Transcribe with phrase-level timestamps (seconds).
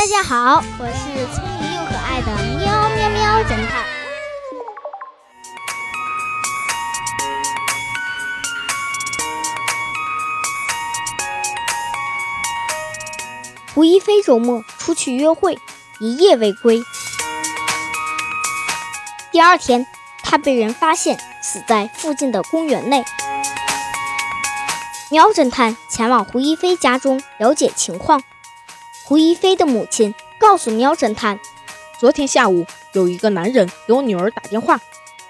[0.00, 3.84] 大家好，我是聪明又可爱的喵喵喵侦探。
[13.74, 15.58] 胡一菲周末出去约会，
[16.00, 16.82] 一夜未归。
[19.30, 19.86] 第二天，
[20.22, 23.04] 他被人发现死在附近的公园内。
[25.10, 28.22] 喵侦探前往胡一菲家中了解情况。
[29.10, 31.40] 胡一菲的母亲告诉喵侦探，
[31.98, 34.80] 昨天下午有一个男人给我女儿打电话，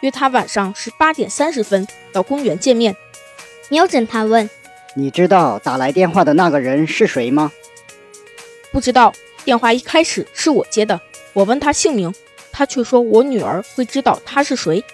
[0.01, 2.95] 约她晚上十八点三十分到公园见面。
[3.71, 4.51] 喵侦探问
[4.95, 7.53] ：“你知道打来电话的那个人是谁吗
[8.71, 9.15] ？”“不知道。”
[9.47, 11.01] 电话一开始是我接的，
[11.33, 12.15] 我问他姓名，
[12.53, 14.85] 他却说我女儿会知道他是谁。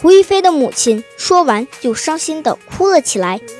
[0.00, 3.40] 胡一菲的母亲说完就伤心地哭了起来。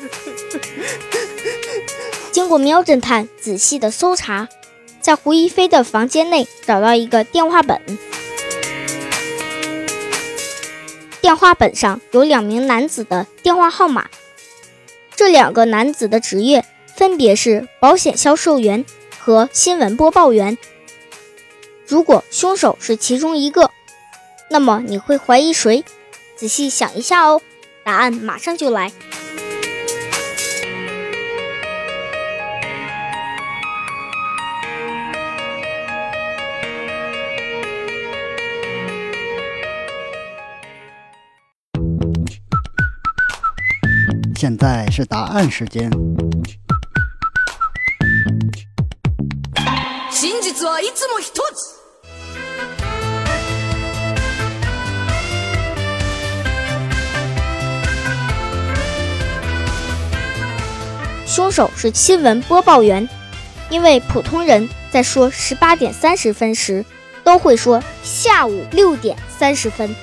[2.34, 4.48] 经过喵侦探仔细的搜查，
[5.00, 7.80] 在胡一菲的房间内找到一个电话本，
[11.20, 14.10] 电话本上有两名男子的电话号码，
[15.14, 16.64] 这两个男子的职业
[16.96, 18.84] 分别是保险销售员
[19.20, 20.58] 和新闻播报员。
[21.86, 23.70] 如果凶手是其中一个，
[24.50, 25.84] 那么你会怀疑谁？
[26.34, 27.40] 仔细想一下哦，
[27.84, 28.90] 答案马上就来。
[44.36, 45.90] 现在是答案时间。
[61.26, 63.08] 凶手是新闻播报员，
[63.68, 66.84] 因为普通人在说十八点三十分时，
[67.24, 69.94] 都会说下午六点三十分，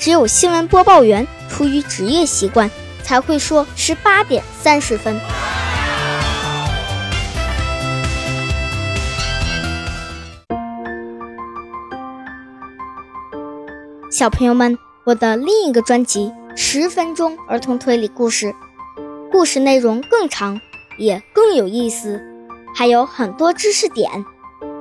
[0.00, 2.68] 只有新闻播报员出于职业习惯。
[3.08, 5.18] 才会说十八点三十分。
[14.10, 18.48] 小朋友们，我的另一个专辑《十分钟儿童推理故事》，
[19.32, 20.60] 故事内容更长，
[20.98, 22.22] 也更有意思，
[22.74, 24.22] 还有很多知识点，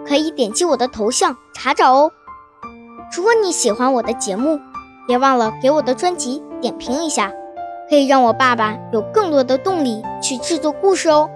[0.05, 2.11] 可以点击我的头像查找哦。
[3.15, 4.59] 如果你喜欢我的节目，
[5.07, 7.31] 别忘了给我的专辑点评一下。
[7.89, 11.29] 可以让我爸爸有更多的动力去制作故事哦。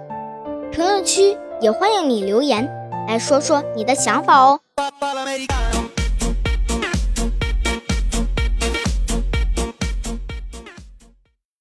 [0.70, 2.68] 评论区也欢迎你留言
[3.06, 4.60] 来说说你的想法哦。